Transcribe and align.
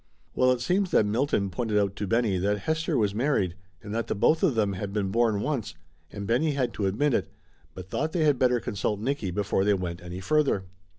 Well, 0.33 0.51
it 0.51 0.61
seems 0.61 0.89
that 0.89 1.05
Milton 1.05 1.51
pointed 1.51 1.77
out 1.79 1.95
to 1.97 2.07
Benny 2.07 2.39
that 2.39 2.61
Hester 2.61 2.97
was 2.97 3.13
mar 3.13 3.35
ried, 3.35 3.53
and 3.83 3.93
that 3.93 4.07
the 4.07 4.15
both 4.15 4.41
of 4.41 4.55
them 4.55 4.73
had 4.73 4.91
been 4.93 5.09
born 5.11 5.41
once, 5.41 5.75
and 6.11 6.25
Benny 6.25 6.53
had 6.53 6.73
to 6.73 6.87
admit 6.87 7.13
it, 7.13 7.29
but 7.75 7.91
thought 7.91 8.11
they 8.11 8.23
had 8.25 8.39
better 8.39 8.59
consult 8.59 8.99
Nicky 8.99 9.29
before 9.29 9.63
they 9.63 9.75
went 9.75 10.01
any 10.01 10.19
further. 10.19 10.65